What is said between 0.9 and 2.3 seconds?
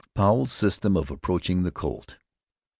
OF APPROACHING THE COLT.